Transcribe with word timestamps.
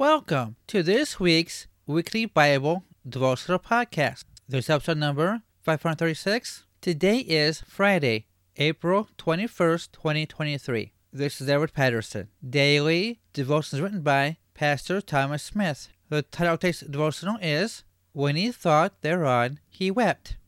Welcome 0.00 0.56
to 0.68 0.82
this 0.82 1.20
week's 1.20 1.66
weekly 1.86 2.24
Bible 2.24 2.84
devotional 3.06 3.58
podcast. 3.58 4.24
This 4.48 4.64
is 4.64 4.70
episode 4.70 4.96
number 4.96 5.42
536. 5.60 6.64
Today 6.80 7.18
is 7.18 7.60
Friday, 7.60 8.24
April 8.56 9.10
21st, 9.18 9.92
2023. 9.92 10.94
This 11.12 11.42
is 11.42 11.50
Edward 11.50 11.74
Patterson. 11.74 12.28
Daily 12.42 13.20
devotions 13.34 13.82
written 13.82 14.00
by 14.00 14.38
Pastor 14.54 15.02
Thomas 15.02 15.42
Smith. 15.42 15.90
The 16.08 16.22
title 16.22 16.54
of 16.54 16.60
today's 16.60 16.80
devotional 16.80 17.36
is 17.42 17.84
When 18.14 18.36
He 18.36 18.50
Thought 18.52 19.02
Thereon, 19.02 19.60
He 19.68 19.90
Wept. 19.90 20.38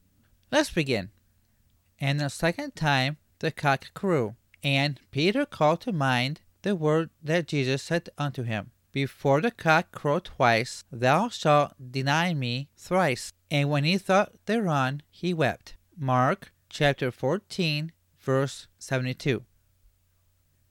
Let's 0.51 0.71
begin. 0.71 1.11
And 2.01 2.19
the 2.19 2.31
second 2.31 2.75
time 2.75 3.19
the 3.41 3.51
cock 3.51 3.93
crew, 3.93 4.35
and 4.65 4.99
Peter 5.11 5.45
called 5.45 5.83
to 5.83 5.93
mind 5.93 6.41
the 6.63 6.75
word 6.75 7.11
that 7.23 7.49
Jesus 7.49 7.83
said 7.83 8.09
unto 8.17 8.45
him, 8.45 8.71
Before 8.93 9.41
the 9.41 9.51
cock 9.51 9.91
crow 9.91 10.19
twice, 10.19 10.85
thou 10.93 11.31
shalt 11.31 11.73
deny 11.91 12.35
me 12.35 12.69
thrice. 12.77 13.33
And 13.51 13.71
when 13.71 13.85
he 13.85 13.97
thought 13.97 14.35
thereon, 14.45 15.03
he 15.11 15.33
wept. 15.33 15.77
Mark 15.97 16.53
chapter 16.69 17.11
14, 17.11 17.93
verse 18.21 18.67
72. 18.79 19.45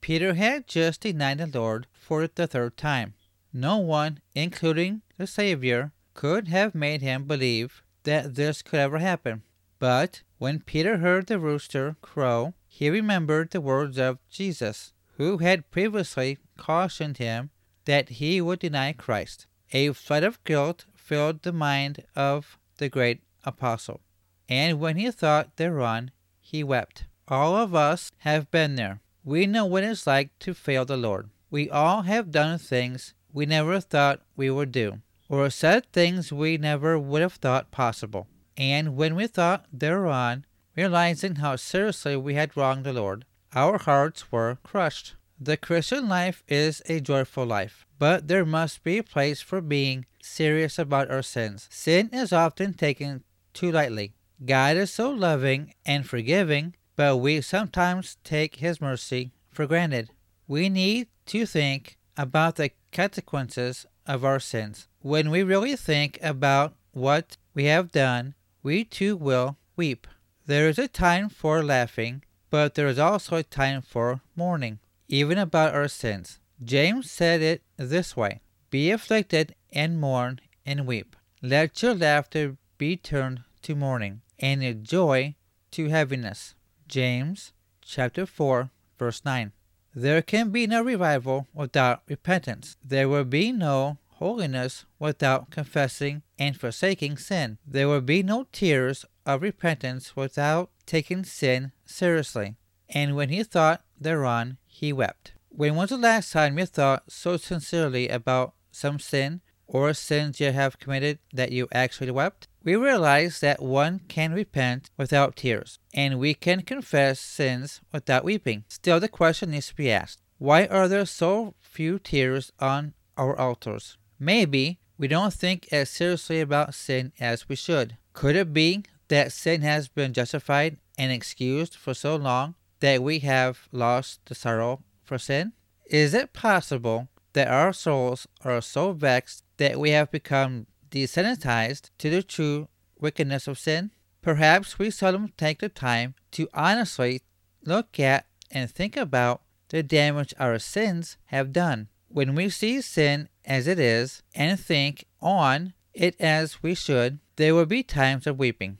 Peter 0.00 0.34
had 0.34 0.66
just 0.66 1.00
denied 1.00 1.38
the 1.38 1.46
Lord 1.46 1.86
for 1.92 2.28
the 2.28 2.46
third 2.46 2.76
time. 2.76 3.14
No 3.52 3.78
one, 3.78 4.20
including 4.34 5.02
the 5.18 5.26
Savior, 5.26 5.92
could 6.14 6.48
have 6.48 6.74
made 6.74 7.02
him 7.02 7.24
believe 7.24 7.82
that 8.04 8.36
this 8.36 8.62
could 8.62 8.80
ever 8.80 8.98
happen. 8.98 9.42
But 9.78 10.22
when 10.38 10.60
Peter 10.60 10.98
heard 10.98 11.26
the 11.26 11.38
rooster 11.38 11.96
crow, 12.02 12.54
he 12.68 12.88
remembered 12.88 13.50
the 13.50 13.60
words 13.60 13.98
of 13.98 14.18
Jesus, 14.30 14.92
who 15.16 15.38
had 15.38 15.70
previously 15.70 16.38
cautioned 16.56 17.18
him 17.18 17.50
that 17.84 18.08
he 18.08 18.40
would 18.40 18.58
deny 18.60 18.92
Christ. 18.92 19.46
A 19.72 19.92
flood 19.92 20.22
of 20.22 20.42
guilt 20.44 20.84
filled 20.94 21.42
the 21.42 21.52
mind 21.52 22.04
of 22.14 22.58
the 22.76 22.88
great 22.88 23.22
apostle, 23.44 24.00
and 24.48 24.78
when 24.78 24.96
he 24.96 25.10
thought 25.10 25.56
thereon, 25.56 26.10
he 26.40 26.62
wept. 26.62 27.04
All 27.28 27.56
of 27.56 27.74
us 27.74 28.10
have 28.18 28.50
been 28.50 28.74
there. 28.76 29.00
We 29.24 29.46
know 29.46 29.64
what 29.64 29.84
it's 29.84 30.06
like 30.06 30.38
to 30.40 30.52
fail 30.52 30.84
the 30.84 30.96
Lord. 30.96 31.30
We 31.50 31.70
all 31.70 32.02
have 32.02 32.30
done 32.30 32.58
things 32.58 33.14
we 33.32 33.46
never 33.46 33.80
thought 33.80 34.20
we 34.36 34.50
would 34.50 34.72
do, 34.72 35.00
or 35.28 35.48
said 35.48 35.86
things 35.92 36.32
we 36.32 36.58
never 36.58 36.98
would 36.98 37.22
have 37.22 37.34
thought 37.34 37.70
possible. 37.70 38.26
And 38.56 38.96
when 38.96 39.14
we 39.14 39.26
thought 39.26 39.66
thereon, 39.72 40.44
realizing 40.76 41.36
how 41.36 41.56
seriously 41.56 42.16
we 42.16 42.34
had 42.34 42.56
wronged 42.56 42.84
the 42.84 42.92
Lord, 42.92 43.24
our 43.54 43.78
hearts 43.78 44.30
were 44.30 44.58
crushed. 44.62 45.14
The 45.44 45.56
Christian 45.56 46.08
life 46.08 46.44
is 46.46 46.82
a 46.86 47.00
joyful 47.00 47.44
life, 47.44 47.84
but 47.98 48.28
there 48.28 48.44
must 48.44 48.84
be 48.84 48.98
a 48.98 49.02
place 49.02 49.40
for 49.42 49.60
being 49.60 50.06
serious 50.22 50.78
about 50.78 51.10
our 51.10 51.20
sins. 51.20 51.66
Sin 51.68 52.10
is 52.12 52.32
often 52.32 52.74
taken 52.74 53.24
too 53.52 53.72
lightly. 53.72 54.12
God 54.46 54.76
is 54.76 54.92
so 54.92 55.10
loving 55.10 55.74
and 55.84 56.08
forgiving, 56.08 56.76
but 56.94 57.16
we 57.16 57.40
sometimes 57.40 58.18
take 58.22 58.56
His 58.56 58.80
mercy 58.80 59.32
for 59.50 59.66
granted. 59.66 60.10
We 60.46 60.68
need 60.68 61.08
to 61.26 61.44
think 61.44 61.98
about 62.16 62.54
the 62.54 62.70
consequences 62.92 63.84
of 64.06 64.24
our 64.24 64.38
sins. 64.38 64.86
When 65.00 65.28
we 65.28 65.42
really 65.42 65.74
think 65.74 66.20
about 66.22 66.74
what 66.92 67.36
we 67.52 67.64
have 67.64 67.90
done, 67.90 68.36
we 68.62 68.84
too 68.84 69.16
will 69.16 69.56
weep. 69.74 70.06
There 70.46 70.68
is 70.68 70.78
a 70.78 70.86
time 70.86 71.28
for 71.28 71.64
laughing, 71.64 72.22
but 72.48 72.74
there 72.74 72.86
is 72.86 73.00
also 73.00 73.34
a 73.34 73.42
time 73.42 73.82
for 73.82 74.20
mourning, 74.36 74.78
even 75.08 75.38
about 75.38 75.74
our 75.74 75.88
sins. 75.88 76.38
James 76.62 77.10
said 77.10 77.42
it 77.42 77.62
this 77.76 78.16
way 78.16 78.40
Be 78.70 78.90
afflicted 78.90 79.54
and 79.72 80.00
mourn 80.00 80.40
and 80.64 80.86
weep. 80.86 81.16
Let 81.42 81.82
your 81.82 81.94
laughter 81.94 82.56
be 82.78 82.96
turned 82.96 83.42
to 83.62 83.74
mourning, 83.74 84.22
and 84.38 84.62
your 84.62 84.74
joy 84.74 85.34
to 85.72 85.88
heaviness. 85.88 86.54
James 86.88 87.52
chapter 87.80 88.26
4, 88.26 88.70
verse 88.98 89.24
9. 89.24 89.52
There 89.94 90.22
can 90.22 90.50
be 90.50 90.66
no 90.66 90.82
revival 90.82 91.46
without 91.52 92.02
repentance. 92.08 92.76
There 92.82 93.08
will 93.08 93.24
be 93.24 93.52
no 93.52 93.98
holiness 94.14 94.86
without 94.98 95.50
confessing 95.50 96.22
and 96.38 96.58
forsaking 96.58 97.18
sin. 97.18 97.58
There 97.66 97.88
will 97.88 98.00
be 98.00 98.22
no 98.22 98.46
tears 98.52 99.04
of 99.26 99.42
repentance 99.42 100.16
without 100.16 100.70
taking 100.86 101.24
sin 101.24 101.72
seriously. 101.84 102.56
And 102.88 103.16
when 103.16 103.30
he 103.30 103.42
thought 103.42 103.82
thereon, 104.02 104.58
he 104.66 104.92
wept. 104.92 105.32
When 105.48 105.76
was 105.76 105.90
the 105.90 105.96
last 105.98 106.32
time 106.32 106.58
you 106.58 106.66
thought 106.66 107.04
so 107.08 107.36
sincerely 107.36 108.08
about 108.08 108.54
some 108.70 108.98
sin 108.98 109.40
or 109.66 109.92
sins 109.94 110.40
you 110.40 110.52
have 110.52 110.78
committed 110.78 111.18
that 111.32 111.52
you 111.52 111.68
actually 111.72 112.10
wept? 112.10 112.48
We 112.64 112.76
realize 112.76 113.40
that 113.40 113.60
one 113.62 114.00
can 114.08 114.32
repent 114.32 114.90
without 114.96 115.36
tears, 115.36 115.78
and 115.92 116.18
we 116.18 116.34
can 116.34 116.62
confess 116.62 117.18
sins 117.20 117.80
without 117.92 118.24
weeping. 118.24 118.64
Still, 118.68 119.00
the 119.00 119.08
question 119.08 119.50
needs 119.50 119.68
to 119.68 119.74
be 119.74 119.90
asked 119.90 120.22
why 120.42 120.66
are 120.66 120.88
there 120.88 121.06
so 121.06 121.54
few 121.60 122.00
tears 122.00 122.50
on 122.58 122.94
our 123.16 123.38
altars? 123.38 123.96
Maybe 124.18 124.80
we 124.98 125.06
don't 125.06 125.32
think 125.32 125.68
as 125.70 125.88
seriously 125.88 126.40
about 126.40 126.74
sin 126.74 127.12
as 127.20 127.48
we 127.48 127.54
should. 127.54 127.96
Could 128.12 128.34
it 128.34 128.52
be 128.52 128.82
that 129.06 129.30
sin 129.30 129.62
has 129.62 129.86
been 129.86 130.12
justified 130.12 130.78
and 130.98 131.12
excused 131.12 131.76
for 131.76 131.94
so 131.94 132.16
long 132.16 132.56
that 132.82 133.00
we 133.00 133.20
have 133.20 133.68
lost 133.70 134.20
the 134.26 134.34
sorrow 134.34 134.82
for 135.04 135.16
sin? 135.16 135.52
Is 135.86 136.14
it 136.14 136.32
possible 136.32 137.08
that 137.32 137.46
our 137.46 137.72
souls 137.72 138.26
are 138.44 138.60
so 138.60 138.92
vexed 138.92 139.44
that 139.58 139.78
we 139.78 139.90
have 139.90 140.10
become 140.10 140.66
desensitized 140.90 141.90
to 141.98 142.10
the 142.10 142.24
true 142.24 142.68
wickedness 142.98 143.46
of 143.46 143.58
sin? 143.58 143.92
Perhaps 144.20 144.80
we 144.80 144.90
seldom 144.90 145.32
take 145.36 145.60
the 145.60 145.68
time 145.68 146.16
to 146.32 146.48
honestly 146.52 147.22
look 147.64 148.00
at 148.00 148.26
and 148.50 148.68
think 148.68 148.96
about 148.96 149.42
the 149.68 149.84
damage 149.84 150.34
our 150.40 150.58
sins 150.58 151.16
have 151.26 151.52
done. 151.52 151.86
When 152.08 152.34
we 152.34 152.48
see 152.48 152.80
sin 152.80 153.28
as 153.44 153.68
it 153.68 153.78
is 153.78 154.24
and 154.34 154.58
think 154.58 155.06
on 155.20 155.74
it 155.94 156.20
as 156.20 156.64
we 156.64 156.74
should, 156.74 157.20
there 157.36 157.54
will 157.54 157.66
be 157.66 157.84
times 157.84 158.26
of 158.26 158.40
weeping. 158.40 158.78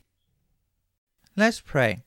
Let's 1.37 1.61
pray. 1.61 2.03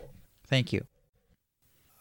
Thank 0.46 0.72
you. 0.72 0.86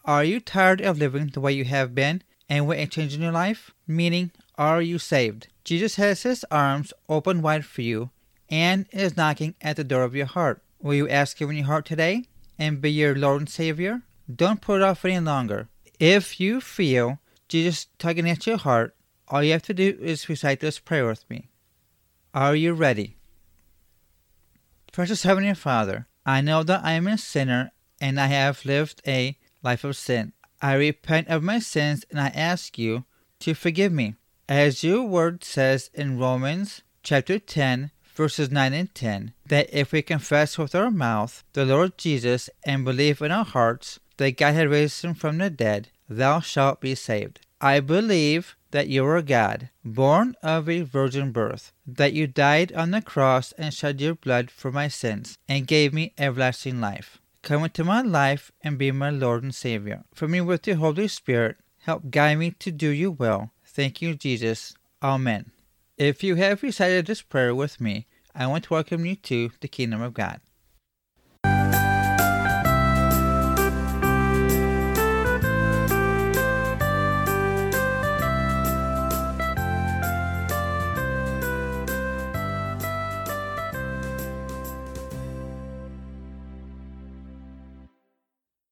Are 0.08 0.24
you 0.24 0.40
tired 0.40 0.80
of 0.80 0.96
living 0.96 1.26
the 1.34 1.40
way 1.40 1.52
you 1.52 1.66
have 1.66 1.94
been 1.94 2.22
and 2.48 2.66
want 2.66 2.80
a 2.80 2.86
change 2.86 3.14
in 3.14 3.20
your 3.20 3.30
life? 3.30 3.72
Meaning, 3.86 4.30
are 4.56 4.80
you 4.80 4.98
saved? 4.98 5.48
Jesus 5.64 5.96
has 5.96 6.22
his 6.22 6.46
arms 6.50 6.94
open 7.10 7.42
wide 7.42 7.66
for 7.66 7.82
you 7.82 8.08
and 8.48 8.86
is 8.90 9.18
knocking 9.18 9.54
at 9.60 9.76
the 9.76 9.84
door 9.84 10.04
of 10.04 10.14
your 10.14 10.24
heart. 10.24 10.62
Will 10.80 10.94
you 10.94 11.10
ask 11.10 11.38
him 11.38 11.50
in 11.50 11.56
your 11.56 11.66
heart 11.66 11.84
today 11.84 12.24
and 12.58 12.80
be 12.80 12.90
your 12.90 13.14
Lord 13.14 13.42
and 13.42 13.50
Savior? 13.50 14.00
Don't 14.34 14.62
put 14.62 14.80
it 14.80 14.82
off 14.82 15.04
any 15.04 15.20
longer. 15.20 15.68
If 16.00 16.40
you 16.40 16.62
feel 16.62 17.18
Jesus 17.46 17.88
tugging 17.98 18.30
at 18.30 18.46
your 18.46 18.56
heart, 18.56 18.96
all 19.28 19.42
you 19.42 19.52
have 19.52 19.64
to 19.64 19.74
do 19.74 19.94
is 20.00 20.30
recite 20.30 20.60
this 20.60 20.78
prayer 20.78 21.06
with 21.06 21.28
me. 21.28 21.50
Are 22.32 22.56
you 22.56 22.72
ready? 22.72 23.18
Precious 24.90 25.24
Heavenly 25.24 25.52
Father, 25.52 26.06
I 26.24 26.40
know 26.40 26.62
that 26.62 26.82
I 26.82 26.92
am 26.92 27.06
a 27.06 27.18
sinner 27.18 27.72
and 28.00 28.18
I 28.18 28.28
have 28.28 28.64
lived 28.64 29.02
a 29.06 29.36
life 29.62 29.84
of 29.84 29.96
sin. 29.96 30.32
I 30.60 30.74
repent 30.74 31.28
of 31.28 31.42
my 31.42 31.58
sins 31.58 32.04
and 32.10 32.20
I 32.20 32.28
ask 32.28 32.78
you 32.78 33.04
to 33.40 33.54
forgive 33.54 33.92
me. 33.92 34.16
As 34.48 34.82
your 34.82 35.04
word 35.04 35.44
says 35.44 35.90
in 35.94 36.18
Romans 36.18 36.82
chapter 37.02 37.38
10, 37.38 37.90
verses 38.14 38.50
9 38.50 38.72
and 38.72 38.94
10, 38.94 39.32
that 39.46 39.68
if 39.72 39.92
we 39.92 40.02
confess 40.02 40.58
with 40.58 40.74
our 40.74 40.90
mouth 40.90 41.44
the 41.52 41.64
Lord 41.64 41.96
Jesus 41.96 42.50
and 42.64 42.84
believe 42.84 43.22
in 43.22 43.30
our 43.30 43.44
hearts 43.44 44.00
that 44.16 44.36
God 44.36 44.54
had 44.54 44.68
raised 44.68 45.04
him 45.04 45.14
from 45.14 45.38
the 45.38 45.50
dead, 45.50 45.90
thou 46.08 46.40
shalt 46.40 46.80
be 46.80 46.94
saved. 46.94 47.40
I 47.60 47.80
believe 47.80 48.56
that 48.70 48.88
you 48.88 49.04
are 49.06 49.22
God, 49.22 49.70
born 49.84 50.34
of 50.42 50.68
a 50.68 50.82
virgin 50.82 51.32
birth, 51.32 51.72
that 51.86 52.12
you 52.12 52.26
died 52.26 52.72
on 52.72 52.90
the 52.90 53.02
cross 53.02 53.52
and 53.52 53.72
shed 53.72 54.00
your 54.00 54.14
blood 54.14 54.50
for 54.50 54.70
my 54.70 54.88
sins, 54.88 55.38
and 55.48 55.66
gave 55.66 55.92
me 55.92 56.12
everlasting 56.18 56.80
life. 56.80 57.18
Come 57.48 57.64
into 57.64 57.82
my 57.82 58.02
life 58.02 58.52
and 58.60 58.76
be 58.76 58.90
my 58.90 59.08
Lord 59.08 59.42
and 59.42 59.54
Savior. 59.54 60.04
Fill 60.12 60.28
me 60.28 60.42
with 60.42 60.66
your 60.66 60.76
Holy 60.76 61.08
Spirit. 61.08 61.56
Help 61.78 62.10
guide 62.10 62.34
me 62.34 62.50
to 62.50 62.70
do 62.70 62.90
your 62.90 63.12
will. 63.12 63.52
Thank 63.64 64.02
you, 64.02 64.14
Jesus. 64.14 64.76
Amen. 65.02 65.50
If 65.96 66.22
you 66.22 66.34
have 66.34 66.62
recited 66.62 67.06
this 67.06 67.22
prayer 67.22 67.54
with 67.54 67.80
me, 67.80 68.06
I 68.34 68.46
want 68.48 68.64
to 68.64 68.74
welcome 68.74 69.06
you 69.06 69.16
to 69.16 69.50
the 69.60 69.68
Kingdom 69.68 70.02
of 70.02 70.12
God. 70.12 70.42